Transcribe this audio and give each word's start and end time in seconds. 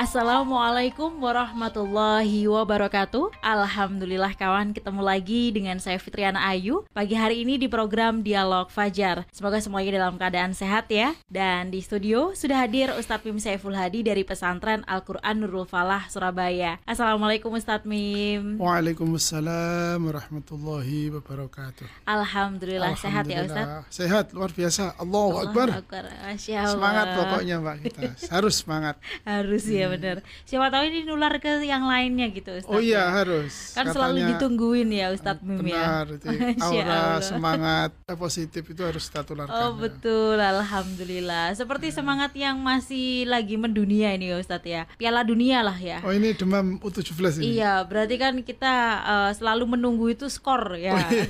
Assalamualaikum 0.00 1.20
warahmatullahi 1.20 2.48
wabarakatuh. 2.48 3.36
Alhamdulillah 3.44 4.32
kawan 4.32 4.72
ketemu 4.72 5.04
lagi 5.04 5.52
dengan 5.52 5.76
saya 5.76 6.00
Fitriana 6.00 6.40
Ayu 6.40 6.88
Pagi 6.96 7.12
hari 7.12 7.44
ini 7.44 7.60
di 7.60 7.68
program 7.68 8.24
Dialog 8.24 8.72
Fajar. 8.72 9.28
Semoga 9.28 9.60
semuanya 9.60 10.00
dalam 10.00 10.16
keadaan 10.16 10.56
sehat 10.56 10.88
ya. 10.88 11.12
Dan 11.28 11.68
di 11.68 11.84
studio 11.84 12.32
sudah 12.32 12.64
hadir 12.64 12.88
Ustadz 12.96 13.28
Mim 13.28 13.36
Saiful 13.44 13.76
Hadi 13.76 14.00
dari 14.00 14.24
pesantren 14.24 14.88
Al-Quran 14.88 15.44
Nurul 15.44 15.68
Falah 15.68 16.08
Surabaya. 16.08 16.80
Assalamualaikum 16.88 17.52
Ustadz 17.52 17.84
Mim. 17.84 18.56
Waalaikumsalam 18.56 20.00
warahmatullahi 20.00 21.12
wabarakatuh. 21.12 22.08
Alhamdulillah, 22.08 22.96
sehat 22.96 23.28
ya 23.28 23.44
Ustadz? 23.44 23.92
Sehat 23.92 24.32
luar 24.32 24.48
biasa. 24.48 24.96
Allahu 24.96 25.44
Akbar 25.44 25.84
Masya 26.24 26.56
Allah. 26.56 26.72
Semangat 26.72 27.06
pokoknya 27.20 27.54
Mbak 27.60 27.76
kita. 27.84 28.08
Harus 28.32 28.64
semangat. 28.64 28.96
Harus 29.28 29.68
ya 29.68 29.89
benar. 29.90 30.16
Siapa 30.46 30.70
tahu 30.70 30.82
ini 30.86 31.02
nular 31.02 31.34
ke 31.42 31.60
yang 31.66 31.84
lainnya 31.84 32.30
gitu 32.30 32.54
Ustaz. 32.54 32.70
Oh 32.70 32.78
iya 32.78 33.10
ya. 33.10 33.22
harus. 33.22 33.74
Kan 33.74 33.90
Katanya, 33.90 33.94
selalu 33.94 34.18
ditungguin 34.34 34.88
ya 34.94 35.06
Ustadz 35.10 35.42
Mim 35.42 35.66
ya. 35.66 36.06
Benar, 36.06 36.06
aura 36.64 37.02
semangat 37.18 37.90
positif 38.14 38.62
itu 38.70 38.82
harus 38.86 39.10
kita 39.10 39.26
tularkan. 39.26 39.50
Oh 39.52 39.74
ya. 39.74 39.78
betul, 39.82 40.38
alhamdulillah. 40.38 41.52
Seperti 41.58 41.90
ya. 41.90 41.94
semangat 41.98 42.32
yang 42.38 42.56
masih 42.62 43.26
lagi 43.26 43.58
mendunia 43.58 44.14
ini 44.14 44.30
ya 44.30 44.36
Ustadz 44.38 44.70
ya. 44.70 44.82
Piala 44.94 45.26
dunia 45.26 45.66
lah 45.66 45.76
ya. 45.76 45.98
Oh 46.06 46.14
ini 46.14 46.32
demam 46.32 46.78
U17 46.78 47.42
ini. 47.42 47.58
Iya, 47.58 47.82
berarti 47.84 48.14
kan 48.16 48.34
kita 48.46 48.74
uh, 49.02 49.30
selalu 49.34 49.74
menunggu 49.74 50.14
itu 50.14 50.30
skor 50.30 50.78
ya. 50.78 50.94
Oh, 50.94 51.00
iya. 51.10 51.26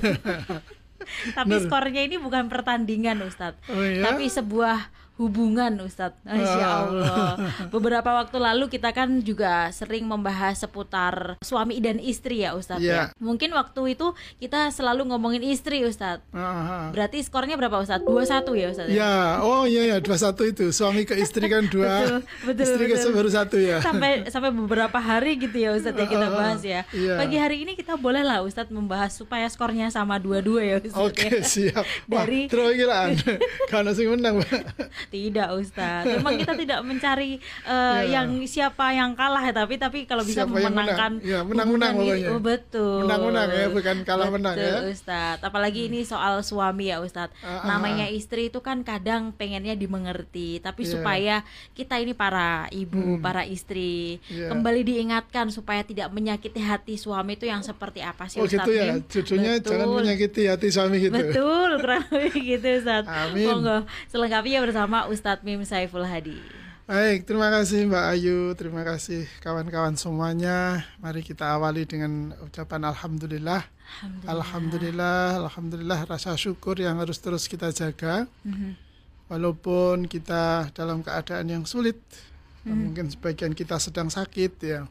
Tapi 1.37 1.57
Bener. 1.57 1.65
skornya 1.65 2.01
ini 2.05 2.21
bukan 2.21 2.45
pertandingan 2.45 3.17
Ustadz, 3.25 3.57
oh, 3.73 3.81
iya? 3.81 4.05
tapi 4.05 4.29
sebuah 4.29 4.93
hubungan 5.21 5.77
Ustadz 5.85 6.17
Masya 6.25 6.65
ah. 6.65 6.77
Allah 6.81 7.25
Beberapa 7.73 8.09
waktu 8.17 8.37
lalu 8.41 8.65
kita 8.73 8.89
kan 8.89 9.21
juga 9.21 9.69
sering 9.69 10.09
membahas 10.09 10.65
seputar 10.65 11.37
suami 11.45 11.77
dan 11.77 12.01
istri 12.01 12.41
ya 12.41 12.57
Ustadz 12.57 12.81
yeah. 12.81 13.13
ya 13.13 13.21
Mungkin 13.21 13.53
waktu 13.53 13.93
itu 13.93 14.17
kita 14.41 14.73
selalu 14.73 15.13
ngomongin 15.13 15.45
istri 15.45 15.85
Ustadz 15.85 16.25
uh, 16.33 16.89
Berarti 16.89 17.21
skornya 17.21 17.53
berapa 17.53 17.77
Ustadz? 17.77 18.01
2-1 18.01 18.49
ya 18.57 18.67
Ustadz? 18.73 18.89
Ya, 18.89 19.15
oh 19.45 19.69
iya 19.69 19.95
ya 19.95 19.97
2-1 20.01 20.57
itu 20.57 20.65
Suami 20.73 21.05
ke 21.05 21.13
istri 21.21 21.45
kan 21.45 21.69
dua 21.69 22.01
betul, 22.01 22.19
betul, 22.49 22.65
Istri 22.65 22.83
betul. 22.89 22.97
ke 22.97 23.09
baru 23.13 23.29
satu 23.29 23.57
ya 23.61 23.77
Sampai 23.85 24.25
sampai 24.33 24.49
beberapa 24.49 24.97
hari 24.97 25.37
gitu 25.37 25.57
ya 25.61 25.77
Ustadz 25.77 26.01
ya 26.01 26.07
kita 26.09 26.27
bahas 26.33 26.61
ya 26.65 26.81
yeah. 26.89 27.21
Pagi 27.21 27.37
hari 27.37 27.61
ini 27.61 27.77
kita 27.77 27.93
boleh 27.93 28.25
lah 28.25 28.41
Ustadz 28.41 28.73
membahas 28.73 29.13
supaya 29.13 29.45
skornya 29.53 29.93
sama 29.93 30.17
dua-dua 30.17 30.65
ya 30.65 30.75
Ustadz 30.81 30.97
Oke 30.97 31.29
okay, 31.29 31.31
ya. 31.37 31.45
siap 31.45 31.85
Wah, 32.09 32.25
Dari 32.25 32.49
Terus 32.49 32.73
gila 32.81 33.13
Karena 33.69 33.91
sih 33.93 34.09
menang 34.09 34.41
tidak 35.11 35.51
Ustaz. 35.59 36.07
Memang 36.07 36.39
kita 36.39 36.55
tidak 36.55 36.79
mencari 36.87 37.43
uh, 37.67 37.99
ya. 38.01 38.23
yang 38.23 38.31
siapa 38.47 38.95
yang 38.95 39.11
kalah 39.13 39.43
ya, 39.43 39.53
tapi 39.53 39.75
tapi 39.75 40.07
kalau 40.07 40.23
bisa 40.23 40.47
siapa 40.47 40.55
memenangkan 40.55 41.19
menang. 41.19 41.27
ya, 41.27 41.39
menang-menang 41.43 41.93
pokoknya. 41.99 42.29
Oh, 42.31 42.39
betul. 42.39 42.99
Menang-menang 43.03 43.49
ya, 43.51 43.67
bukan 43.67 43.97
kalah 44.07 44.27
betul, 44.31 44.35
menang 44.39 44.55
ya. 44.55 44.75
Ustaz. 44.87 45.37
Apalagi 45.43 45.81
hmm. 45.85 45.89
ini 45.91 45.99
soal 46.07 46.39
suami 46.41 46.87
ya 46.87 47.03
Ustaz. 47.03 47.29
Uh, 47.43 47.51
uh, 47.51 47.67
Namanya 47.67 48.07
istri 48.07 48.47
itu 48.47 48.63
kan 48.63 48.87
kadang 48.87 49.35
pengennya 49.35 49.75
dimengerti, 49.75 50.63
tapi 50.63 50.87
yeah. 50.87 50.91
supaya 50.95 51.35
kita 51.75 51.99
ini 51.99 52.15
para 52.15 52.71
ibu, 52.71 53.19
hmm. 53.19 53.21
para 53.21 53.43
istri 53.43 54.23
yeah. 54.31 54.47
kembali 54.47 54.81
diingatkan 54.87 55.51
supaya 55.51 55.83
tidak 55.83 56.07
menyakiti 56.15 56.63
hati 56.63 56.95
suami 56.95 57.35
itu 57.35 57.43
yang 57.43 57.59
seperti 57.59 57.99
apa 57.99 58.31
sih 58.31 58.39
oh, 58.39 58.47
Ustaz? 58.47 58.63
Oh 58.63 58.71
gitu 58.71 58.71
ya. 58.79 58.95
Judulnya 59.11 59.51
jangan 59.59 59.87
menyakiti 59.91 60.47
hati 60.47 60.67
suami 60.71 61.03
gitu. 61.03 61.11
Betul, 61.11 61.69
kurang 61.83 62.05
lebih 62.07 62.41
gitu 62.55 62.67
Ustaz. 62.79 63.03
Amin. 63.09 63.43
Monggo 63.43 63.77
selengkapnya 64.07 64.63
bersama 64.63 65.00
Ustadz 65.09 65.41
Mim 65.41 65.63
Saiful 65.65 66.05
Hadi. 66.05 66.37
Baik, 66.91 67.23
terima 67.23 67.47
kasih 67.47 67.87
Mbak 67.87 68.05
Ayu, 68.11 68.39
terima 68.59 68.83
kasih 68.83 69.23
kawan-kawan 69.39 69.95
semuanya. 69.95 70.83
Mari 70.99 71.23
kita 71.23 71.55
awali 71.55 71.87
dengan 71.87 72.35
ucapan 72.43 72.83
Alhamdulillah. 72.91 73.63
Alhamdulillah, 74.27 74.27
Alhamdulillah, 74.27 75.23
Alhamdulillah 75.45 75.99
rasa 76.03 76.35
syukur 76.35 76.75
yang 76.81 76.99
harus 76.99 77.15
terus 77.23 77.47
kita 77.47 77.71
jaga. 77.71 78.27
Mm-hmm. 78.43 78.71
Walaupun 79.31 80.11
kita 80.11 80.67
dalam 80.75 80.99
keadaan 80.99 81.47
yang 81.47 81.63
sulit, 81.63 81.95
mm-hmm. 82.67 82.75
mungkin 82.75 83.07
sebagian 83.07 83.55
kita 83.55 83.79
sedang 83.79 84.11
sakit 84.11 84.51
ya, 84.59 84.83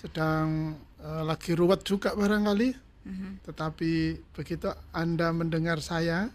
sedang 0.00 0.78
uh, 1.04 1.20
lagi 1.26 1.52
ruwet 1.52 1.84
juga 1.84 2.16
barangkali. 2.16 2.70
Mm-hmm. 3.04 3.32
Tetapi 3.44 3.92
begitu 4.32 4.72
Anda 4.94 5.36
mendengar 5.36 5.84
saya, 5.84 6.32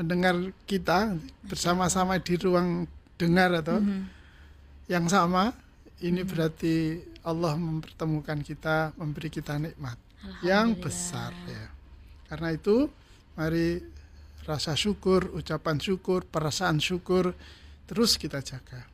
mendengar 0.00 0.32
kita 0.64 1.12
bersama-sama 1.44 2.16
di 2.16 2.40
ruang 2.40 2.88
dengar 3.20 3.52
atau 3.60 3.76
mm 3.76 3.84
-hmm. 3.84 4.02
yang 4.88 5.04
sama 5.12 5.52
ini 6.00 6.20
mm 6.20 6.24
-hmm. 6.24 6.30
berarti 6.32 6.74
Allah 7.20 7.52
mempertemukan 7.60 8.40
kita 8.40 8.96
memberi 8.96 9.28
kita 9.28 9.60
nikmat 9.60 10.00
yang 10.40 10.72
besar 10.80 11.36
ya 11.44 11.68
karena 12.32 12.56
itu 12.56 12.88
mari 13.36 13.84
rasa 14.48 14.72
syukur 14.72 15.36
ucapan 15.36 15.76
syukur 15.76 16.24
perasaan 16.24 16.80
syukur 16.80 17.36
terus 17.84 18.16
kita 18.16 18.40
jaga 18.40 18.88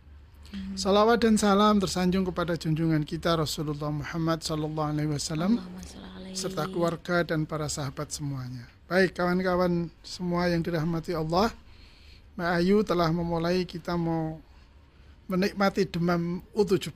Mm-hmm. 0.46 0.78
Salawat 0.78 1.18
dan 1.26 1.34
salam 1.34 1.82
tersanjung 1.82 2.22
kepada 2.22 2.54
junjungan 2.54 3.02
kita 3.02 3.34
Rasulullah 3.34 3.90
Muhammad 3.90 4.46
Sallallahu 4.46 4.90
Alaihi 4.94 5.10
Wasallam 5.10 5.58
serta 6.38 6.70
keluarga 6.70 7.26
dan 7.26 7.42
para 7.48 7.66
sahabat 7.66 8.14
semuanya. 8.14 8.75
Baik 8.86 9.18
kawan-kawan 9.18 9.90
semua 10.06 10.46
yang 10.46 10.62
dirahmati 10.62 11.10
Allah, 11.10 11.50
Mbak 12.38 12.50
Ayu 12.54 12.76
telah 12.86 13.10
memulai 13.10 13.66
kita 13.66 13.98
mau 13.98 14.38
menikmati 15.26 15.90
demam 15.90 16.38
U17. 16.54 16.94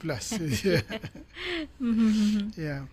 ya. 2.54 2.86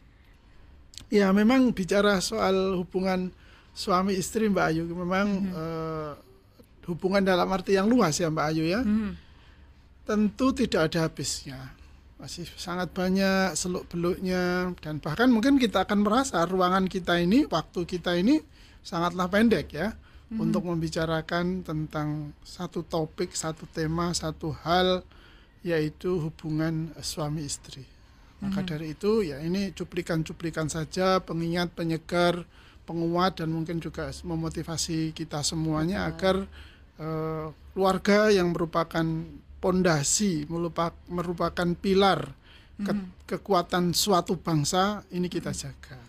Ya, 1.13 1.27
memang 1.29 1.69
bicara 1.77 2.17
soal 2.25 2.81
hubungan 2.81 3.29
suami 3.77 4.17
istri 4.17 4.49
Mbak 4.49 4.65
Ayu 4.65 4.89
memang 4.89 5.27
mm 5.29 5.45
-hmm. 5.45 5.53
uh, 5.53 6.13
hubungan 6.89 7.21
dalam 7.21 7.45
arti 7.53 7.77
yang 7.77 7.85
luas 7.85 8.17
ya 8.17 8.33
Mbak 8.33 8.45
Ayu 8.49 8.65
ya. 8.65 8.81
Mm 8.81 8.97
-hmm. 8.97 9.11
Tentu 10.09 10.57
tidak 10.57 10.89
ada 10.89 11.05
habisnya. 11.05 11.69
Masih 12.17 12.49
sangat 12.57 12.89
banyak 12.97 13.53
seluk 13.53 13.85
beluknya 13.93 14.73
dan 14.81 14.97
bahkan 14.97 15.29
mungkin 15.29 15.61
kita 15.61 15.85
akan 15.85 16.01
merasa 16.01 16.41
ruangan 16.49 16.89
kita 16.89 17.21
ini, 17.21 17.45
waktu 17.45 17.85
kita 17.85 18.17
ini 18.17 18.41
sangatlah 18.87 19.27
pendek 19.27 19.75
ya 19.75 19.91
hmm. 20.31 20.39
untuk 20.39 20.63
membicarakan 20.63 21.67
tentang 21.67 22.31
satu 22.47 22.87
topik, 22.87 23.35
satu 23.35 23.67
tema, 23.67 24.15
satu 24.15 24.55
hal 24.63 25.03
yaitu 25.59 26.23
hubungan 26.23 26.95
suami 27.03 27.43
istri. 27.43 27.83
Maka 28.39 28.63
hmm. 28.63 28.69
dari 28.71 28.87
itu 28.95 29.27
ya 29.27 29.43
ini 29.43 29.75
cuplikan-cuplikan 29.75 30.71
saja, 30.71 31.19
pengingat, 31.19 31.75
penyegar, 31.75 32.47
penguat 32.87 33.43
dan 33.43 33.51
mungkin 33.51 33.83
juga 33.83 34.07
memotivasi 34.23 35.11
kita 35.11 35.43
semuanya 35.43 36.07
Betul. 36.07 36.15
agar 36.15 36.35
uh, 37.03 37.47
keluarga 37.75 38.31
yang 38.31 38.55
merupakan 38.55 39.03
pondasi, 39.59 40.47
merupakan 41.11 41.69
pilar 41.75 42.31
ke, 42.77 42.93
hmm. 42.93 43.27
kekuatan 43.27 43.91
suatu 43.91 44.39
bangsa 44.39 45.03
ini 45.11 45.27
kita 45.27 45.51
hmm. 45.51 45.59
jaga. 45.59 45.99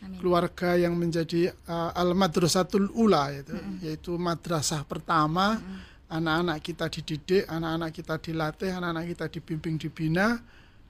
Amin. 0.00 0.16
keluarga 0.16 0.80
yang 0.80 0.96
menjadi 0.96 1.52
uh, 1.68 1.92
al 1.92 2.16
madrasatul 2.16 2.88
ula 2.96 3.36
itu 3.36 3.52
mm 3.52 3.60
-hmm. 3.60 3.76
yaitu 3.84 4.12
madrasah 4.16 4.80
pertama 4.88 5.60
anak-anak 6.08 6.56
mm 6.56 6.62
-hmm. 6.64 6.68
kita 6.72 6.86
dididik 6.88 7.44
anak-anak 7.44 7.90
kita 7.92 8.14
dilatih 8.16 8.70
anak-anak 8.72 9.04
kita 9.12 9.24
dibimbing 9.28 9.76
dibina 9.76 10.40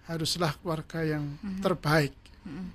haruslah 0.06 0.54
keluarga 0.62 1.02
yang 1.02 1.26
mm 1.26 1.42
-hmm. 1.42 1.58
terbaik 1.58 2.14
mm 2.46 2.50
-hmm. 2.54 2.66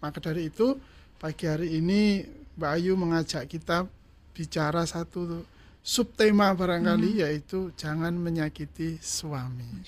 maka 0.00 0.18
dari 0.24 0.48
itu 0.48 0.80
pagi 1.20 1.44
hari 1.44 1.76
ini 1.76 2.24
Mbak 2.54 2.70
Ayu 2.80 2.92
mengajak 2.96 3.44
kita 3.50 3.84
bicara 4.32 4.88
satu 4.88 5.44
subtema 5.84 6.48
barangkali 6.56 7.12
mm 7.12 7.16
-hmm. 7.18 7.24
yaitu 7.28 7.58
jangan 7.76 8.14
menyakiti 8.16 8.96
suami. 9.02 9.84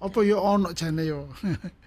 Apa 0.00 0.24
yo 0.24 0.40
ono 0.40 0.72
jane 0.72 1.04
yo. 1.04 1.26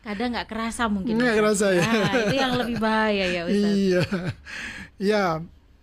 kadang 0.00 0.28
nggak 0.32 0.48
kerasa 0.48 0.88
mungkin. 0.88 1.20
Nggak 1.20 1.36
kerasa 1.36 1.66
ya. 1.76 1.84
Nah, 1.84 2.12
itu 2.16 2.36
yang 2.36 2.54
lebih 2.56 2.76
bahaya 2.80 3.24
ya 3.28 3.42
Ustaz. 3.46 3.76
Iya. 3.76 4.02
Ya 5.00 5.24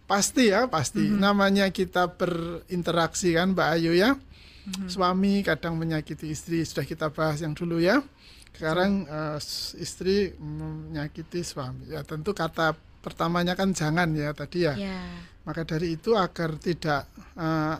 pasti 0.05 0.43
ya 0.53 0.69
pasti. 0.69 1.03
Mm 1.05 1.17
-hmm. 1.17 1.21
namanya 1.21 1.65
kita 1.69 2.13
berinteraksi 2.17 3.33
kan 3.37 3.53
Mbak 3.53 3.69
Ayu 3.77 3.93
ya. 3.97 4.17
Mm 4.17 4.71
-hmm. 4.73 4.87
suami 4.89 5.33
kadang 5.45 5.79
menyakiti 5.79 6.33
istri 6.33 6.61
sudah 6.65 6.85
kita 6.85 7.09
bahas 7.13 7.41
yang 7.41 7.53
dulu 7.53 7.77
ya. 7.81 8.01
Sekarang 8.57 9.05
uh, 9.05 9.37
istri 9.77 10.33
menyakiti 10.41 11.45
suami. 11.45 11.93
Ya 11.93 12.01
tentu 12.01 12.33
kata 12.33 12.73
pertamanya 13.05 13.53
kan 13.53 13.71
jangan 13.71 14.09
ya 14.17 14.33
tadi 14.33 14.65
ya. 14.65 14.73
Yeah. 14.73 15.37
maka 15.47 15.63
dari 15.63 15.95
itu 15.95 16.11
agar 16.11 16.59
tidak 16.59 17.07
uh, 17.39 17.79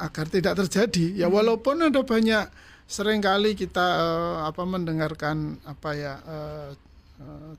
agar 0.00 0.26
tidak 0.32 0.56
terjadi. 0.64 1.20
Ya 1.20 1.28
hmm. 1.28 1.36
walaupun 1.36 1.76
ada 1.84 2.00
banyak 2.00 2.48
sering 2.86 3.24
kali 3.24 3.56
kita 3.56 3.86
uh, 3.98 4.36
apa 4.46 4.62
mendengarkan 4.68 5.56
apa 5.64 5.90
ya 5.96 6.14
uh, 6.24 6.70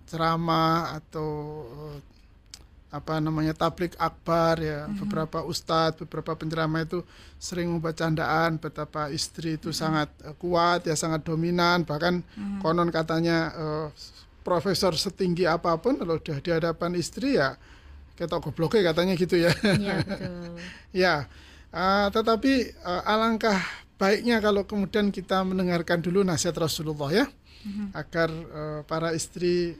ceramah 0.07 0.99
atau 0.99 1.29
uh, 1.67 1.97
apa 2.93 3.17
namanya 3.17 3.57
tablik 3.57 3.97
akbar 3.97 4.61
ya 4.61 4.85
mm-hmm. 4.85 5.01
beberapa 5.01 5.41
ustadz 5.41 5.97
beberapa 6.05 6.37
penceramah 6.37 6.85
itu 6.85 7.01
sering 7.41 7.73
membacandaan 7.73 8.61
betapa 8.61 9.09
istri 9.09 9.57
itu 9.57 9.73
mm-hmm. 9.73 9.81
sangat 9.81 10.09
uh, 10.21 10.37
kuat 10.37 10.85
ya 10.85 10.93
sangat 10.93 11.25
dominan 11.25 11.89
bahkan 11.89 12.21
mm-hmm. 12.21 12.61
konon 12.61 12.93
katanya 12.93 13.49
uh, 13.57 13.87
profesor 14.45 14.93
setinggi 14.93 15.49
apa 15.49 15.73
pun 15.81 15.97
kalau 15.97 16.21
sudah 16.21 16.37
di 16.37 16.51
hadapan 16.53 16.93
istri 16.93 17.41
ya 17.41 17.57
ketok 18.13 18.53
gobloknya 18.53 18.93
katanya 18.93 19.17
gitu 19.17 19.41
ya 19.41 19.49
ya, 19.89 19.95
ya 20.93 21.15
uh, 21.73 22.13
tetapi 22.13 22.77
uh, 22.85 23.09
alangkah 23.09 23.57
baiknya 23.97 24.41
kalau 24.43 24.65
kemudian 24.65 25.13
kita 25.13 25.41
mendengarkan 25.45 26.01
dulu 26.01 26.25
nasihat 26.25 26.57
Rasulullah 26.57 27.09
ya 27.13 27.25
mm-hmm. 27.27 27.87
agar 27.93 28.29
uh, 28.29 28.81
para 28.85 29.13
istri 29.13 29.77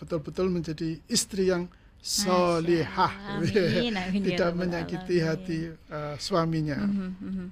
betul-betul 0.00 0.48
menjadi 0.48 0.96
istri 1.06 1.52
yang 1.52 1.68
solihah 2.04 3.40
tidak 4.28 4.50
menyakiti 4.52 5.16
hati 5.24 5.58
uh, 5.88 6.16
suaminya. 6.20 6.84
Mm 6.84 7.12
-hmm. 7.16 7.48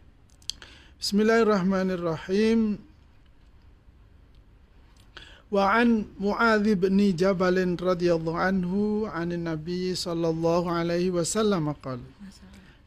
Bismillahirrahmanirrahim. 1.01 2.77
Wa 5.53 5.81
an 5.81 6.09
Muadz 6.17 6.65
bin 6.81 6.97
Jabal 7.13 7.61
radhiyallahu 7.61 8.41
anhu 8.41 9.05
an 9.09 9.37
Nabi 9.37 9.93
sallallahu 9.93 10.69
alaihi 10.69 11.13
wasallam 11.13 11.77
qala 11.85 12.01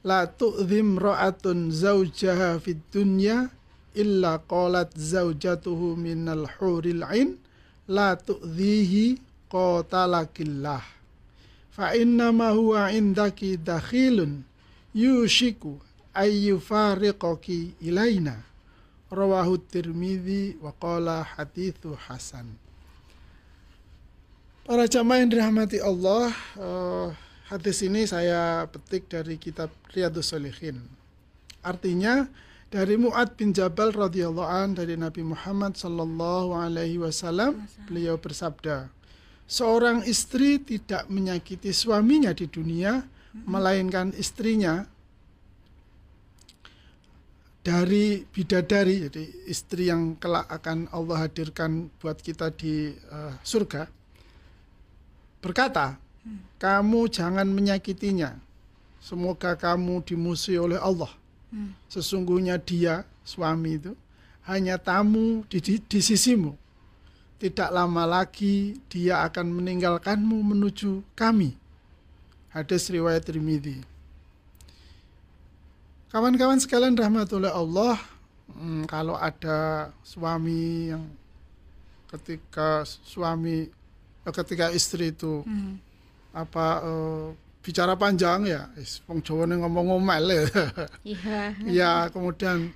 La 0.05 0.29
tu'dhim 0.29 1.01
ra'atun 1.01 1.73
zawjaha 1.73 2.61
fid 2.61 2.77
dunya 2.93 3.49
illa 3.97 4.37
qalat 4.37 4.93
zawjatuhu 4.93 5.97
minal 5.97 6.45
huril 6.45 7.01
ain. 7.09 7.41
La 7.89 8.13
tu'dhihi 8.13 9.17
qatalakillah. 9.49 10.85
Fa 11.73 11.97
innama 11.97 12.53
huwa 12.53 12.93
indaki 12.93 13.57
dakhilun 13.57 14.45
yushiku 14.93 15.81
ayyufariqaki 16.13 17.81
ilaina. 17.81 18.45
Rawahu 19.09 19.57
tirmidzi 19.57 20.61
wa 20.61 20.69
qala 20.77 21.25
hadithu 21.25 21.97
hasan. 21.97 22.45
Para 24.65 24.89
jamaah 24.89 25.21
yang 25.21 25.29
dirahmati 25.29 25.77
Allah, 25.77 26.33
uh, 26.57 27.13
hadis 27.45 27.85
ini 27.85 28.09
saya 28.09 28.65
petik 28.65 29.05
dari 29.09 29.37
kitab 29.37 29.69
Riyadus 29.93 30.33
Solihin. 30.33 30.81
Artinya 31.61 32.25
dari 32.73 32.97
Mu'ad 32.97 33.37
bin 33.37 33.53
Jabal 33.53 33.93
radhiyallahu 33.93 34.49
an 34.49 34.73
dari 34.73 34.97
Nabi 34.97 35.21
Muhammad 35.21 35.77
sallallahu 35.77 36.57
alaihi 36.57 36.97
wasallam 36.97 37.69
beliau 37.85 38.17
bersabda, 38.17 38.89
seorang 39.45 40.01
istri 40.09 40.57
tidak 40.57 41.05
menyakiti 41.09 41.69
suaminya 41.69 42.33
di 42.33 42.49
dunia, 42.49 43.05
melainkan 43.45 44.09
istrinya 44.17 44.85
dari 47.65 48.21
bidadari, 48.29 49.09
jadi 49.09 49.23
istri 49.49 49.89
yang 49.89 50.17
kelak 50.21 50.45
akan 50.53 50.85
Allah 50.93 51.25
hadirkan 51.25 51.89
buat 51.97 52.21
kita 52.21 52.53
di 52.53 52.93
uh, 53.09 53.33
surga, 53.41 53.89
berkata, 55.41 55.97
kamu 56.57 57.09
jangan 57.11 57.45
menyakitinya. 57.45 58.37
Semoga 59.01 59.53
kamu 59.53 60.01
dimusuhi 60.01 60.57
oleh 60.57 60.81
Allah. 60.81 61.13
Sesungguhnya 61.87 62.57
dia, 62.57 63.05
suami 63.21 63.77
itu, 63.77 63.93
hanya 64.49 64.75
tamu 64.81 65.45
di, 65.47 65.61
di, 65.61 65.77
di 65.79 65.99
sisimu 66.01 66.57
tidak 67.35 67.69
lama 67.71 68.07
lagi 68.07 68.79
dia 68.87 69.21
akan 69.27 69.59
meninggalkanmu 69.59 70.39
menuju 70.55 71.03
kami. 71.13 71.53
Hadis 72.49 72.87
riwayat 72.87 73.27
Tirmidzi. 73.27 73.83
Kawan-kawan 76.09 76.57
sekalian 76.63 76.95
rahmatullah 76.95 77.51
Allah, 77.51 77.99
hmm, 78.55 78.87
kalau 78.87 79.19
ada 79.19 79.91
suami 79.99 80.95
yang 80.95 81.03
ketika 82.07 82.87
suami 82.87 83.67
eh, 84.23 84.33
ketika 84.33 84.71
istri 84.71 85.11
itu 85.11 85.43
hmm. 85.43 85.84
Apa 86.35 86.65
uh, 86.83 87.31
bicara 87.63 87.95
panjang 87.95 88.45
ya, 88.45 88.67
wong 89.07 89.23
Jawa 89.23 89.47
ngomong 89.47 89.95
ngomel 89.95 90.25
ya. 90.29 90.43
Iya. 91.01 91.41
ya, 91.65 91.91
kemudian 92.11 92.75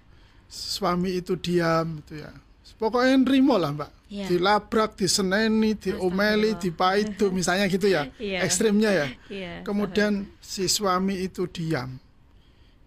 suami 0.50 1.22
itu 1.22 1.38
diam 1.38 2.02
itu 2.02 2.26
ya 2.26 2.34
pokoknya 2.80 3.22
nerimo 3.22 3.60
lah 3.60 3.76
mbak 3.76 3.92
yeah. 4.08 4.26
dilabrak 4.26 4.96
diseneni 4.96 5.76
diomeli 5.76 6.56
dipaitu 6.56 7.28
misalnya 7.30 7.68
gitu 7.68 7.92
ya 7.92 8.08
yeah. 8.18 8.42
ekstrimnya 8.42 8.90
ya 8.90 9.08
yeah, 9.30 9.58
kemudian 9.68 10.26
si 10.42 10.66
suami 10.72 11.22
itu 11.22 11.46
diam 11.52 12.00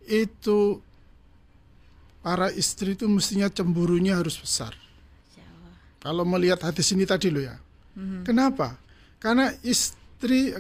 itu 0.09 0.81
para 2.25 2.49
istri 2.57 2.97
itu 2.97 3.05
mestinya 3.07 3.47
cemburunya 3.53 4.19
harus 4.19 4.41
besar 4.41 4.75
kalau 6.03 6.27
melihat 6.27 6.59
hadis 6.67 6.91
ini 6.91 7.07
tadi 7.07 7.31
lo 7.31 7.39
ya 7.39 7.55
mm-hmm. 7.95 8.27
kenapa 8.27 8.81
karena 9.23 9.55
istri 9.63 10.02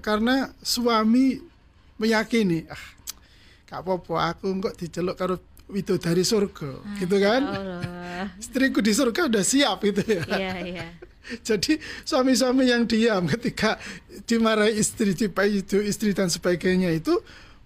karena 0.02 0.50
suami 0.62 1.38
meyakini 2.00 2.66
ah 2.66 2.84
gak 3.72 3.88
apa-apa 3.88 4.36
aku 4.36 4.46
kok 4.60 4.76
diceluk 4.76 5.16
karo 5.16 5.40
dari 5.72 6.20
surga 6.20 6.70
ah, 6.84 6.96
gitu 7.00 7.16
kan? 7.16 7.42
Allah. 7.48 8.28
istriku 8.42 8.84
di 8.84 8.92
surga 8.92 9.32
udah 9.32 9.40
siap 9.40 9.80
gitu 9.88 10.04
ya. 10.04 10.22
Iya, 10.28 10.54
iya. 10.68 10.86
jadi 11.48 11.80
suami-suami 12.04 12.68
yang 12.68 12.84
diam 12.84 13.24
ketika 13.24 13.80
dimarahi 14.28 14.76
istri 14.76 15.16
cipai 15.16 15.64
itu 15.64 15.80
istri 15.80 16.12
dan 16.12 16.28
sebagainya 16.28 16.92
itu 16.92 17.16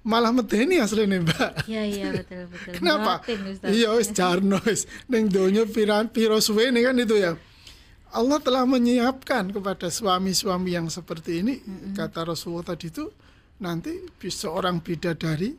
malah 0.06 0.30
medeni 0.30 0.78
aslinya 0.78 1.18
mbak. 1.26 1.66
Iya 1.66 1.82
iya 1.82 2.06
betul 2.14 2.46
betul. 2.46 2.72
Kenapa? 2.78 3.26
Iya 3.66 3.90
wis 3.98 4.14
jarno 4.14 4.62
wis. 4.62 4.86
Neng 5.10 5.26
donya 5.26 5.66
piran 5.66 6.06
piro 6.06 6.38
suwe 6.38 6.70
kan 6.70 6.94
itu 6.94 7.18
ya 7.18 7.34
Allah 8.14 8.38
telah 8.38 8.62
menyiapkan 8.68 9.50
kepada 9.50 9.90
suami-suami 9.90 10.76
yang 10.78 10.86
seperti 10.86 11.42
ini 11.42 11.58
mm 11.58 11.66
-hmm. 11.66 11.92
kata 11.98 12.28
Rasulullah 12.28 12.74
tadi 12.74 12.88
itu 12.92 13.10
nanti 13.60 14.04
seorang 14.20 14.84
bidadari 14.84 15.56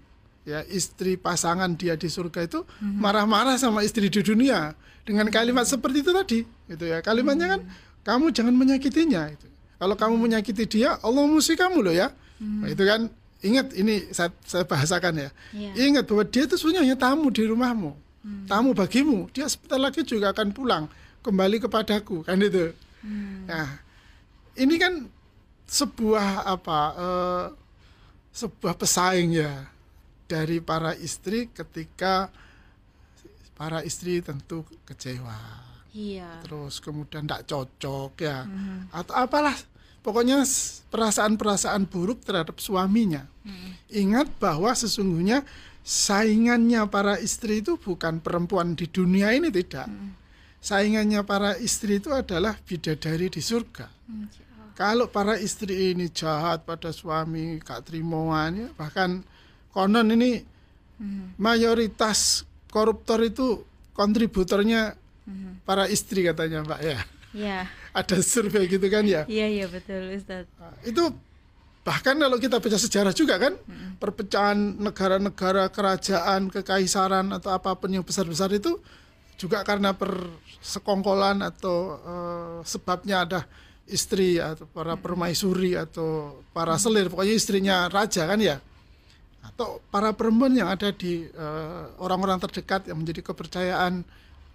ya 0.48 0.64
istri 0.72 1.20
pasangan 1.20 1.76
dia 1.76 2.00
di 2.00 2.08
surga 2.08 2.48
itu 2.48 2.64
mhm. 2.64 3.04
marah-marah 3.04 3.60
sama 3.60 3.84
istri 3.84 4.08
di 4.08 4.24
dunia 4.24 4.72
dengan 5.04 5.28
kalimat 5.28 5.68
seperti 5.68 6.08
itu 6.08 6.12
tadi 6.16 6.40
gitu 6.72 6.86
ya 6.88 7.04
kalimatnya 7.04 7.60
kan 7.60 7.62
kamu 8.08 8.32
jangan 8.32 8.56
menyakitinya 8.56 9.28
itu 9.28 9.48
kalau 9.76 10.00
kamu 10.00 10.16
menyakiti 10.16 10.64
dia 10.80 10.96
Allah 11.04 11.28
musuh 11.28 11.60
kamu 11.60 11.84
loh 11.84 11.92
ya 11.92 12.16
mhm. 12.40 12.64
nah, 12.64 12.68
itu 12.72 12.84
kan 12.88 13.02
ingat 13.44 13.76
ini 13.76 14.08
saya, 14.16 14.32
saya 14.48 14.64
bahasakan 14.64 15.28
ya 15.28 15.30
yeah. 15.52 15.74
ingat 15.92 16.08
bahwa 16.08 16.24
dia 16.26 16.48
itu 16.48 16.56
sebenarnya 16.56 16.96
tamu 16.98 17.30
di 17.30 17.44
rumahmu 17.46 17.94
hmm. 17.94 18.50
tamu 18.50 18.74
bagimu 18.74 19.30
dia 19.30 19.46
sebentar 19.46 19.78
lagi 19.78 20.02
juga 20.02 20.34
akan 20.34 20.58
pulang 20.58 20.90
kembali 21.22 21.58
kepadaku 21.64 22.24
kan 22.26 22.40
itu 22.42 22.74
hmm. 23.04 23.50
nah 23.50 23.68
ini 24.58 24.76
kan 24.82 25.06
sebuah 25.68 26.48
apa 26.48 26.80
uh, 26.96 27.46
sebuah 28.32 28.78
pesaing 28.78 29.36
ya 29.36 29.68
dari 30.28 30.60
para 30.60 30.94
istri 30.94 31.50
ketika 31.52 32.30
para 33.58 33.82
istri 33.82 34.22
tentu 34.22 34.62
kecewa. 34.86 35.66
Iya. 35.98 36.46
Terus 36.46 36.78
kemudian 36.78 37.26
tidak 37.26 37.50
cocok 37.50 38.22
ya. 38.22 38.46
Mm-hmm. 38.46 38.94
Atau 38.94 39.18
apalah 39.18 39.58
pokoknya 40.06 40.46
perasaan-perasaan 40.94 41.90
buruk 41.90 42.22
terhadap 42.22 42.62
suaminya. 42.62 43.26
Mm-hmm. 43.42 43.72
Ingat 44.06 44.28
bahwa 44.38 44.70
sesungguhnya 44.78 45.42
saingannya 45.82 46.86
para 46.86 47.18
istri 47.18 47.66
itu 47.66 47.82
bukan 47.82 48.22
perempuan 48.22 48.78
di 48.78 48.86
dunia 48.86 49.34
ini 49.34 49.50
tidak. 49.50 49.90
Mm-hmm. 49.90 50.27
Saingannya 50.68 51.24
para 51.24 51.56
istri 51.64 52.04
itu 52.04 52.12
adalah 52.12 52.60
bidadari 52.68 53.32
di 53.32 53.40
surga. 53.40 53.88
Mm-hmm. 53.88 54.76
Kalau 54.76 55.08
para 55.08 55.40
istri 55.40 55.96
ini 55.96 56.12
jahat 56.12 56.68
pada 56.68 56.92
suami, 56.92 57.58
gak 57.64 57.88
terimoan 57.88 58.52
ya, 58.62 58.68
bahkan 58.78 59.26
konon 59.74 60.14
ini 60.14 60.46
hmm. 61.02 61.38
mayoritas 61.42 62.46
koruptor 62.70 63.26
itu 63.26 63.66
kontributornya 63.98 64.94
hmm. 65.26 65.66
para 65.66 65.90
istri 65.90 66.22
katanya 66.22 66.62
Mbak 66.62 66.82
ya. 66.86 67.00
Iya. 67.34 67.60
Ada 67.98 68.22
survei 68.22 68.70
gitu 68.70 68.86
kan 68.86 69.02
ya? 69.02 69.26
Iya 69.26 69.50
iya 69.50 69.66
betul 69.66 70.14
Ustaz. 70.14 70.46
Nah, 70.62 70.78
itu 70.86 71.10
bahkan 71.82 72.14
kalau 72.14 72.38
kita 72.38 72.62
baca 72.62 72.78
sejarah 72.78 73.14
juga 73.18 73.42
kan 73.42 73.58
hmm. 73.58 73.98
perpecahan 73.98 74.60
negara-negara 74.78 75.74
kerajaan 75.74 76.54
kekaisaran 76.54 77.34
atau 77.34 77.50
apa 77.50 77.74
pun 77.74 77.90
yang 77.90 78.06
besar-besar 78.06 78.54
itu 78.54 78.78
juga 79.38 79.62
karena 79.62 79.94
persekongkolan 79.94 81.46
atau 81.46 81.78
uh, 82.02 82.58
sebabnya 82.66 83.24
ada 83.24 83.42
istri 83.88 84.42
atau 84.42 84.68
para 84.68 85.00
permaisuri 85.00 85.80
atau 85.80 86.42
para 86.52 86.76
selir 86.76 87.08
pokoknya 87.08 87.36
istrinya 87.38 87.76
raja 87.88 88.28
kan 88.28 88.42
ya 88.42 88.60
atau 89.48 89.80
para 89.88 90.12
perempuan 90.12 90.52
yang 90.52 90.68
ada 90.68 90.92
di 90.92 91.24
eh, 91.24 91.84
orang-orang 92.04 92.36
uh, 92.36 92.44
terdekat 92.44 92.92
yang 92.92 93.00
menjadi 93.00 93.32
kepercayaan 93.32 94.04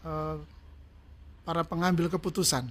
uh, 0.04 0.36
para 1.48 1.64
pengambil 1.64 2.12
keputusan. 2.12 2.68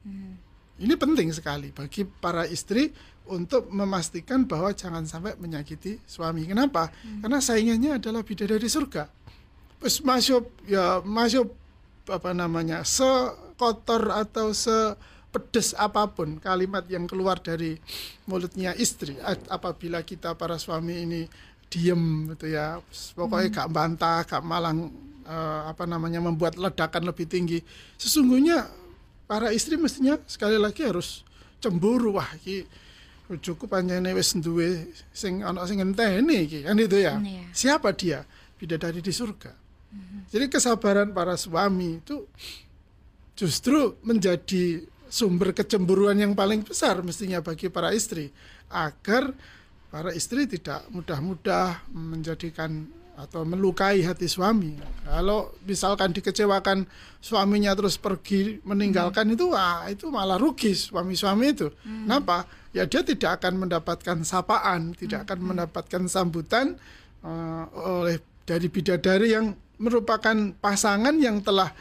Hmm. 0.00 0.32
ini 0.80 0.96
penting 0.96 1.28
sekali 1.28 1.76
bagi 1.76 2.08
para 2.08 2.48
istri 2.48 2.88
untuk 3.28 3.68
memastikan 3.68 4.48
bahwa 4.48 4.72
jangan 4.72 5.04
sampai 5.04 5.36
menyakiti 5.36 6.00
suami. 6.08 6.48
Kenapa? 6.48 6.88
Hmm. 7.04 7.20
Karena 7.20 7.38
saingannya 7.40 7.90
adalah 8.00 8.24
bidadari 8.24 8.64
surga. 8.64 9.04
Terus 9.80 9.96
masuk 10.04 10.44
ya 10.68 11.00
masuk 11.02 11.56
apa 12.08 12.36
namanya 12.36 12.84
sekotor 12.84 14.12
atau 14.12 14.52
sepedes 14.52 15.72
apa 15.78 16.04
pun 16.10 16.36
kalimat 16.42 16.84
yang 16.90 17.06
keluar 17.06 17.38
dari 17.40 17.78
mulutnya 18.26 18.76
istri 18.76 19.16
apabila 19.48 20.02
kita 20.04 20.34
para 20.34 20.58
suami 20.60 21.06
ini 21.06 21.22
diem 21.70 22.34
gitu 22.34 22.50
ya 22.50 22.82
pokoknya 23.14 23.46
hmm. 23.46 23.56
gak 23.56 23.70
bantah 23.70 24.18
gak 24.26 24.42
malang 24.42 24.90
uh, 25.22 25.70
apa 25.70 25.86
namanya 25.86 26.18
membuat 26.18 26.58
ledakan 26.58 27.06
lebih 27.06 27.30
tinggi 27.30 27.62
sesungguhnya 27.94 28.66
para 29.30 29.54
istri 29.54 29.78
mestinya 29.78 30.18
sekali 30.26 30.58
lagi 30.58 30.82
harus 30.82 31.22
cemburu 31.62 32.18
wah 32.18 32.26
ki 32.42 32.66
cukup 33.38 33.78
panjangnya 33.78 34.10
wis 34.10 34.34
duwe 34.34 34.90
sing 35.14 35.46
ana 35.46 35.62
sing 35.62 35.78
ngenteni 35.78 36.50
iki 36.50 36.66
kan 36.66 36.74
itu 36.74 36.98
ya. 36.98 37.14
Yeah. 37.22 37.46
Siapa 37.54 37.94
dia? 37.94 38.26
Bidadari 38.58 38.98
di 38.98 39.14
surga. 39.14 39.54
Jadi 40.30 40.46
kesabaran 40.46 41.10
para 41.10 41.34
suami 41.34 41.98
itu 41.98 42.22
justru 43.34 43.98
menjadi 44.06 44.86
sumber 45.10 45.50
kecemburuan 45.50 46.14
yang 46.14 46.38
paling 46.38 46.62
besar 46.62 47.02
mestinya 47.02 47.42
bagi 47.42 47.66
para 47.66 47.90
istri 47.90 48.30
agar 48.70 49.34
para 49.90 50.14
istri 50.14 50.46
tidak 50.46 50.86
mudah-mudah 50.94 51.82
menjadikan 51.90 52.86
atau 53.18 53.44
melukai 53.44 54.00
hati 54.00 54.30
suami. 54.30 54.80
Kalau 55.04 55.52
misalkan 55.68 56.14
dikecewakan 56.14 56.88
suaminya 57.20 57.76
terus 57.76 58.00
pergi 58.00 58.64
meninggalkan 58.64 59.28
hmm. 59.28 59.34
itu 59.36 59.46
ah 59.52 59.84
itu 59.92 60.08
malah 60.08 60.40
rugi 60.40 60.72
suami-suami 60.72 61.46
itu. 61.52 61.68
Hmm. 61.84 62.08
Kenapa? 62.08 62.48
Ya 62.72 62.88
dia 62.88 63.04
tidak 63.04 63.42
akan 63.42 63.66
mendapatkan 63.66 64.24
sapaan, 64.24 64.94
tidak 64.96 65.20
hmm. 65.20 65.26
akan 65.26 65.38
mendapatkan 65.42 66.02
sambutan 66.08 66.80
uh, 67.20 67.66
oleh 67.76 68.22
dari 68.48 68.72
bidadari 68.72 69.36
yang 69.36 69.52
merupakan 69.80 70.36
pasangan 70.60 71.16
yang 71.16 71.40
telah 71.40 71.72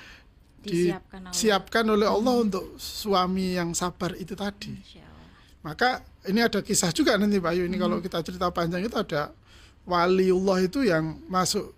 disiapkan, 0.63 1.19
disiapkan 1.29 1.85
oleh 1.91 2.07
Allah 2.07 2.33
hmm. 2.39 2.45
untuk 2.47 2.65
suami 2.79 3.59
yang 3.59 3.75
sabar 3.75 4.15
itu 4.15 4.33
tadi. 4.39 4.73
Maka 5.59 5.99
ini 6.31 6.39
ada 6.39 6.63
kisah 6.63 6.95
juga 6.95 7.19
nanti 7.19 7.43
Pak 7.43 7.51
Ayu 7.51 7.67
ini 7.67 7.75
hmm. 7.75 7.83
kalau 7.83 7.97
kita 7.99 8.23
cerita 8.23 8.47
panjang 8.55 8.87
itu 8.87 8.95
ada 8.95 9.35
waliullah 9.83 10.63
itu 10.63 10.87
yang 10.87 11.19
masuk 11.27 11.75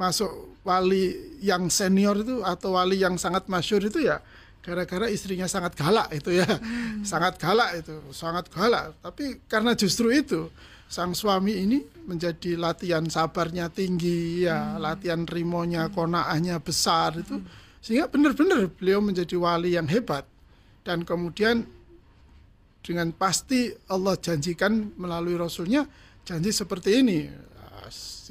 masuk 0.00 0.32
wali 0.64 1.12
yang 1.44 1.68
senior 1.68 2.16
itu 2.18 2.40
atau 2.40 2.74
wali 2.74 2.98
yang 2.98 3.20
sangat 3.20 3.46
masyur 3.46 3.84
itu 3.84 4.00
ya 4.00 4.24
gara-gara 4.64 5.12
istrinya 5.12 5.44
sangat 5.44 5.76
galak 5.76 6.08
itu 6.16 6.32
ya 6.32 6.48
hmm. 6.48 7.04
sangat 7.04 7.36
galak 7.36 7.84
itu 7.84 7.94
sangat 8.16 8.48
galak 8.48 8.96
tapi 9.04 9.38
karena 9.44 9.76
justru 9.76 10.08
itu 10.08 10.48
sang 10.88 11.16
suami 11.16 11.64
ini 11.64 11.78
menjadi 12.04 12.60
latihan 12.60 13.04
sabarnya 13.08 13.72
tinggi 13.72 14.44
ya 14.44 14.76
hmm. 14.76 14.78
latihan 14.78 15.22
rimonya 15.24 15.88
hmm. 15.88 15.92
konaahnya 15.96 16.60
besar 16.60 17.16
itu 17.18 17.40
hmm. 17.40 17.80
sehingga 17.80 18.06
benar-benar 18.06 18.68
beliau 18.70 19.00
menjadi 19.00 19.34
wali 19.40 19.74
yang 19.74 19.88
hebat 19.88 20.28
dan 20.84 21.02
kemudian 21.02 21.64
dengan 22.84 23.08
pasti 23.16 23.72
Allah 23.88 24.14
janjikan 24.20 24.92
melalui 25.00 25.40
Rasulnya 25.40 25.88
janji 26.28 26.52
seperti 26.52 27.00
ini. 27.00 27.18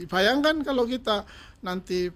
Bayangkan 0.06 0.62
kalau 0.62 0.86
kita 0.86 1.26
nanti 1.66 2.10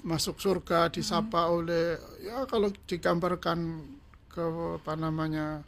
masuk 0.00 0.40
surga 0.40 0.88
disapa 0.88 1.44
hmm. 1.44 1.52
oleh 1.52 1.84
ya 2.24 2.48
kalau 2.48 2.72
digambarkan 2.88 3.84
ke 4.32 4.44
apa 4.80 4.94
namanya 4.96 5.60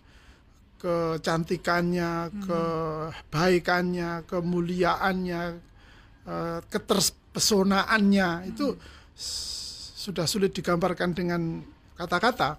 kecantikannya, 0.81 2.33
hmm. 2.33 2.41
kebaikannya, 2.49 4.25
kemuliaannya, 4.25 5.43
eh, 6.25 6.61
keterpesonaannya 6.73 8.29
hmm. 8.29 8.51
itu 8.57 8.67
sudah 10.01 10.25
sulit 10.25 10.57
digambarkan 10.57 11.13
dengan 11.13 11.61
kata-kata. 12.01 12.57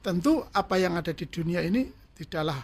Tentu 0.00 0.40
apa 0.56 0.80
yang 0.80 0.96
ada 0.96 1.12
di 1.12 1.28
dunia 1.28 1.60
ini 1.60 1.84
tidaklah 2.16 2.56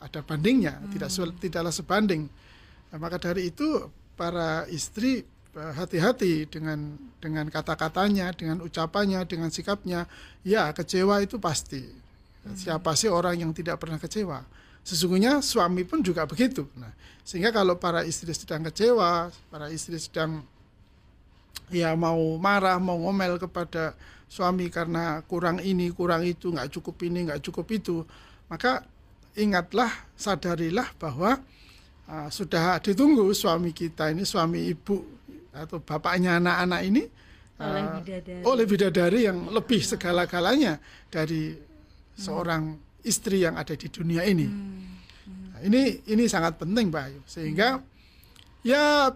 ada 0.00 0.20
bandingnya, 0.24 0.80
hmm. 0.80 0.90
tidak 0.96 1.10
tidaklah 1.36 1.72
sebanding. 1.74 2.24
Nah, 2.88 2.96
maka 2.96 3.20
dari 3.20 3.52
itu 3.52 3.92
para 4.16 4.64
istri 4.72 5.28
eh, 5.52 5.72
hati-hati 5.76 6.48
dengan 6.48 6.96
dengan 7.20 7.52
kata-katanya, 7.52 8.32
dengan 8.32 8.64
ucapannya, 8.64 9.28
dengan 9.28 9.52
sikapnya. 9.52 10.08
Ya, 10.40 10.72
kecewa 10.72 11.20
itu 11.20 11.36
pasti. 11.36 12.07
Siapa 12.56 12.96
sih 12.96 13.10
orang 13.10 13.36
yang 13.36 13.52
tidak 13.52 13.80
pernah 13.80 14.00
kecewa? 14.00 14.44
Sesungguhnya 14.86 15.44
suami 15.44 15.84
pun 15.84 16.00
juga 16.00 16.24
begitu. 16.24 16.64
Nah, 16.78 16.92
sehingga 17.20 17.52
kalau 17.52 17.76
para 17.76 18.08
istri 18.08 18.32
sedang 18.32 18.64
kecewa, 18.64 19.28
para 19.52 19.68
istri 19.68 20.00
sedang 20.00 20.40
ya 21.68 21.92
mau 21.92 22.16
marah, 22.40 22.80
mau 22.80 22.96
ngomel 22.96 23.36
kepada 23.36 23.92
suami 24.28 24.72
karena 24.72 25.20
kurang 25.28 25.60
ini, 25.60 25.92
kurang 25.92 26.24
itu, 26.24 26.52
nggak 26.52 26.72
cukup 26.72 26.96
ini, 27.04 27.28
nggak 27.28 27.40
cukup 27.44 27.68
itu, 27.72 28.04
maka 28.48 28.84
ingatlah, 29.36 29.92
sadarilah 30.16 30.88
bahwa 30.96 31.40
uh, 32.08 32.28
sudah 32.32 32.80
ditunggu 32.80 33.28
suami 33.36 33.76
kita 33.76 34.12
ini, 34.12 34.24
suami 34.24 34.72
ibu 34.72 35.04
atau 35.52 35.80
bapaknya 35.80 36.38
anak-anak 36.38 36.80
ini 36.86 37.02
oleh 37.58 37.82
ah, 37.82 37.98
bidadari. 37.98 38.42
oleh 38.46 38.64
bidadari 38.64 39.20
yang 39.26 39.38
lebih 39.50 39.82
segala-galanya 39.82 40.78
dari 41.10 41.67
hmm. 42.18 42.24
seorang 42.26 42.62
istri 43.06 43.46
yang 43.46 43.54
ada 43.54 43.78
di 43.78 43.86
dunia 43.86 44.26
ini. 44.26 44.50
Hmm. 44.50 44.98
Hmm. 45.24 45.46
Nah, 45.54 45.60
ini 45.62 46.02
ini 46.10 46.26
sangat 46.26 46.58
penting, 46.58 46.90
Pak 46.90 47.02
Ayu. 47.06 47.20
Sehingga 47.30 47.78
hmm. 47.78 48.66
ya 48.66 49.14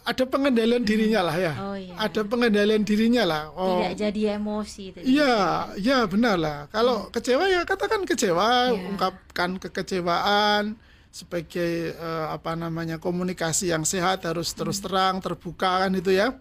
ada 0.00 0.24
pengendalian 0.24 0.82
dirinya 0.82 1.20
lah 1.20 1.36
ya. 1.36 1.54
Oh, 1.60 1.76
iya. 1.76 1.94
Ada 2.00 2.24
pengendalian 2.24 2.82
dirinya 2.82 3.22
lah. 3.28 3.42
Oh. 3.52 3.84
Tidak 3.84 3.94
jadi 4.00 4.20
emosi. 4.40 4.96
Iya, 4.96 5.34
iya 5.76 5.98
benar 6.08 6.40
lah. 6.40 6.58
Kalau 6.72 7.06
hmm. 7.06 7.12
kecewa 7.12 7.44
ya 7.46 7.60
katakan 7.68 8.08
kecewa, 8.08 8.72
yeah. 8.72 8.88
ungkapkan 8.90 9.60
kekecewaan 9.60 10.80
sebagai 11.10 11.98
uh, 11.98 12.30
apa 12.30 12.54
namanya 12.54 13.02
komunikasi 13.02 13.74
yang 13.74 13.82
sehat 13.82 14.22
harus 14.24 14.54
terus 14.54 14.78
hmm. 14.80 14.84
terang, 14.88 15.14
terbuka 15.20 15.84
kan 15.86 15.92
itu 15.92 16.16
ya. 16.16 16.32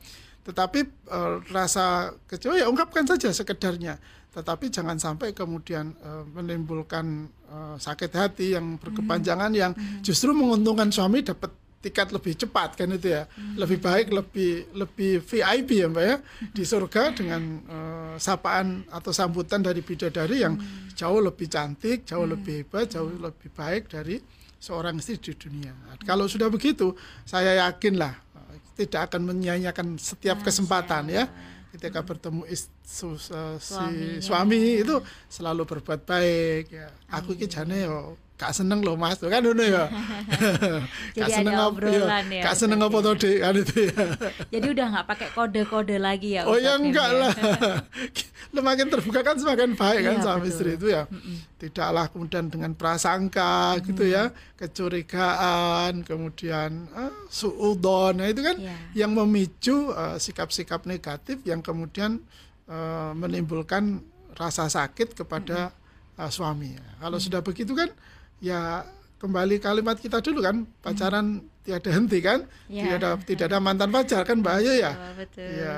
Tetapi 0.48 0.80
uh, 1.12 1.44
rasa 1.52 2.16
kecewa 2.32 2.56
ya 2.56 2.72
ungkapkan 2.72 3.04
saja 3.04 3.30
sekedarnya. 3.36 4.00
Tetapi 4.30 4.70
jangan 4.70 5.02
sampai 5.02 5.34
kemudian 5.34 5.94
uh, 6.06 6.22
menimbulkan 6.38 7.26
uh, 7.50 7.76
sakit 7.82 8.12
hati 8.14 8.54
yang 8.54 8.78
berkepanjangan 8.78 9.50
hmm. 9.50 9.62
yang 9.62 9.72
hmm. 9.74 10.06
justru 10.06 10.32
menguntungkan 10.38 10.94
suami 10.94 11.26
dapat 11.26 11.50
tiket 11.80 12.12
lebih 12.12 12.36
cepat 12.36 12.76
kan 12.76 12.92
itu 12.92 13.16
ya 13.16 13.24
hmm. 13.24 13.56
lebih 13.56 13.80
baik 13.80 14.12
lebih 14.12 14.68
lebih 14.76 15.24
VIP 15.24 15.80
ya 15.80 15.88
mbak 15.88 16.04
ya 16.04 16.16
di 16.52 16.64
surga 16.68 17.16
dengan 17.16 17.42
uh, 17.72 18.16
sapaan 18.20 18.84
atau 18.92 19.16
sambutan 19.16 19.64
dari 19.64 19.80
bidadari 19.80 20.44
yang 20.44 20.60
hmm. 20.60 20.92
jauh 20.92 21.24
lebih 21.24 21.48
cantik 21.48 22.04
jauh 22.04 22.28
hmm. 22.28 22.34
lebih 22.36 22.54
hebat 22.68 22.92
jauh 22.92 23.08
hmm. 23.08 23.24
lebih 23.32 23.50
baik 23.56 23.88
dari 23.88 24.20
seorang 24.60 25.00
istri 25.00 25.16
di 25.24 25.32
dunia 25.40 25.72
nah, 25.72 25.96
kalau 26.04 26.28
sudah 26.28 26.52
begitu 26.52 26.92
saya 27.24 27.56
yakinlah 27.64 28.28
tidak 28.76 29.12
akan 29.12 29.28
menyanyiakan 29.28 30.00
setiap 30.00 30.40
kesempatan 30.40 31.12
ya 31.12 31.28
ketika 31.72 32.02
bertemu 32.02 32.44
istri, 32.50 32.74
su, 32.82 33.14
uh, 33.14 33.58
si 33.62 34.20
suami 34.26 34.82
itu 34.82 34.98
selalu 35.30 35.66
berbuat 35.70 36.02
baik 36.06 36.66
ya. 36.74 36.90
Aku 37.14 37.38
ki 37.38 37.46
jane 37.46 37.86
yo 37.86 38.18
Kak 38.40 38.56
seneng 38.56 38.80
loh 38.80 38.96
mas, 38.96 39.20
kan 39.20 39.44
ya. 39.44 39.92
Jadi 41.12 41.20
kak 41.20 41.28
seneng 41.28 41.60
ada 41.60 41.68
obrolan 41.68 42.26
ya. 42.32 42.44
Kak 42.48 42.56
seneng 42.56 42.80
apa 42.80 42.98
tuh 43.04 43.14
dek 43.20 43.38
kan 43.44 43.52
itu 43.60 43.76
ya. 43.92 44.04
Jadi 44.56 44.68
udah 44.72 44.86
nggak 44.96 45.06
pakai 45.12 45.28
kode-kode 45.36 46.00
lagi 46.00 46.40
ya. 46.40 46.48
Oh 46.48 46.56
ya 46.56 46.80
enggak 46.80 47.10
ya? 47.12 47.20
lah. 47.20 47.34
Semakin 48.56 48.88
terbuka 48.88 49.20
kan 49.28 49.36
semakin 49.36 49.76
baik 49.76 50.00
kan 50.08 50.16
iya, 50.16 50.24
sama 50.24 50.48
istri 50.48 50.80
itu 50.80 50.88
ya. 50.88 51.04
Tidaklah 51.60 52.08
kemudian 52.16 52.48
dengan 52.48 52.72
prasangka 52.80 53.76
mm. 53.76 53.84
gitu 53.92 54.04
ya, 54.08 54.32
kecurigaan, 54.56 56.08
kemudian 56.08 56.88
uh, 56.96 57.12
suudon, 57.28 58.24
nah 58.24 58.28
itu 58.32 58.40
kan 58.40 58.56
yeah. 58.56 59.06
yang 59.06 59.12
memicu 59.12 59.92
uh, 59.92 60.16
sikap-sikap 60.16 60.88
negatif 60.88 61.44
yang 61.44 61.60
kemudian 61.60 62.24
uh, 62.72 63.12
menimbulkan 63.12 64.00
rasa 64.34 64.72
sakit 64.72 65.14
kepada 65.14 65.76
uh, 66.16 66.32
suami. 66.32 66.80
Kalau 67.04 67.20
mm. 67.20 67.26
sudah 67.28 67.44
begitu 67.44 67.76
kan 67.76 67.92
ya 68.40 68.88
kembali 69.20 69.60
kalimat 69.60 70.00
kita 70.00 70.24
dulu 70.24 70.40
kan 70.40 70.64
pacaran 70.80 71.44
hmm. 71.44 71.64
tiada 71.68 71.90
henti 71.92 72.20
kan 72.24 72.40
ya. 72.72 72.84
tidak 72.88 72.98
ada 73.00 73.10
tidak 73.28 73.46
ada 73.52 73.58
mantan 73.60 73.92
pacar 73.92 74.24
kan 74.24 74.40
bahaya 74.40 74.74
ya 74.80 74.92
oh, 74.96 75.14
betul. 75.20 75.44
ya 75.44 75.76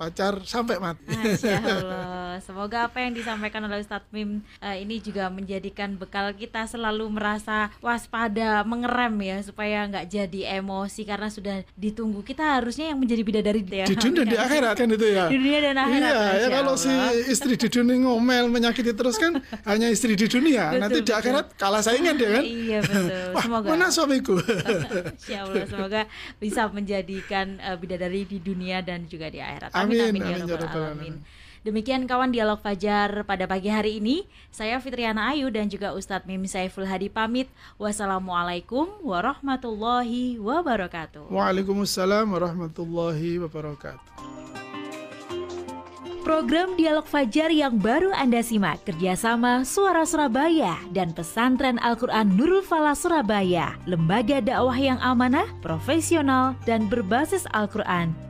pacar 0.00 0.34
sampai 0.48 0.80
mati 0.80 1.04
Allah. 1.44 2.19
Semoga 2.38 2.86
apa 2.86 3.02
yang 3.02 3.12
disampaikan 3.16 3.66
oleh 3.66 3.82
Ustadz 3.82 4.06
Mim 4.14 4.46
uh, 4.62 4.76
ini 4.78 5.02
juga 5.02 5.26
menjadikan 5.26 5.98
bekal 5.98 6.30
kita 6.38 6.70
selalu 6.70 7.10
merasa 7.10 7.74
waspada, 7.82 8.62
mengerem 8.62 9.14
ya 9.18 9.36
supaya 9.42 9.90
nggak 9.90 10.06
jadi 10.06 10.62
emosi 10.62 11.02
karena 11.02 11.26
sudah 11.26 11.56
ditunggu. 11.74 12.22
Kita 12.22 12.62
harusnya 12.62 12.94
yang 12.94 13.02
menjadi 13.02 13.22
bidadari 13.26 13.62
ya. 13.66 13.86
Di 13.88 13.96
dunia 13.96 14.22
di 14.22 14.36
akhirat 14.36 14.74
kan 14.76 14.88
itu 14.92 15.06
ya. 15.10 15.26
Di 15.26 15.36
dunia 15.40 15.58
dan 15.64 15.76
akhirat. 15.80 16.12
Iya, 16.14 16.20
ya 16.38 16.48
kalau 16.54 16.74
si 16.76 16.92
istri 17.26 17.54
di 17.56 17.68
dunia 17.72 17.96
ngomel 18.06 18.46
menyakiti 18.52 18.92
terus 18.92 19.16
kan 19.16 19.40
hanya 19.66 19.88
istri 19.90 20.14
di 20.14 20.26
dunia. 20.28 20.70
Betul, 20.70 20.80
Nanti 20.84 20.98
betul. 21.00 21.08
di 21.08 21.12
akhirat 21.16 21.46
kalah 21.56 21.82
saingan 21.82 22.14
dia 22.20 22.30
kan. 22.38 22.44
Iya 22.44 22.78
betul. 22.84 23.08
Wah, 23.34 23.42
semoga. 23.42 23.66
Mana 23.72 23.86
suamiku? 23.88 24.34
Insya 25.18 25.48
Allah 25.48 25.64
semoga 25.64 26.00
bisa 26.36 26.68
menjadikan 26.68 27.56
uh, 27.64 27.76
bidadari 27.80 28.28
di 28.28 28.38
dunia 28.38 28.84
dan 28.84 29.08
juga 29.08 29.32
di 29.32 29.40
akhirat. 29.40 29.72
Amin 29.72 29.96
amin, 29.96 30.20
amin, 30.22 30.44
ya, 30.44 30.56
ya 30.58 30.68
alamin. 30.90 31.14
Demikian 31.60 32.08
kawan 32.08 32.32
dialog 32.32 32.56
Fajar 32.56 33.20
pada 33.28 33.44
pagi 33.44 33.68
hari 33.68 34.00
ini. 34.00 34.24
Saya 34.48 34.80
Fitriana 34.80 35.28
Ayu 35.36 35.52
dan 35.52 35.68
juga 35.68 35.92
Ustadz 35.92 36.24
Mim 36.24 36.48
Saiful 36.48 36.88
Hadi 36.88 37.12
pamit. 37.12 37.52
Wassalamualaikum 37.76 38.88
warahmatullahi 39.04 40.40
wabarakatuh. 40.40 41.28
Waalaikumsalam 41.28 42.32
warahmatullahi 42.32 43.44
wabarakatuh. 43.44 44.08
Program 46.24 46.80
Dialog 46.80 47.04
Fajar 47.04 47.52
yang 47.52 47.76
baru 47.76 48.12
Anda 48.16 48.40
simak 48.40 48.80
kerjasama 48.88 49.64
Suara 49.68 50.08
Surabaya 50.08 50.80
dan 50.96 51.12
Pesantren 51.12 51.76
Al-Quran 51.80 52.40
Nurul 52.40 52.64
Falah 52.64 52.96
Surabaya, 52.96 53.76
lembaga 53.84 54.40
dakwah 54.40 54.76
yang 54.76 55.00
amanah, 55.00 55.48
profesional, 55.60 56.56
dan 56.64 56.88
berbasis 56.88 57.44
Al-Quran 57.52 58.29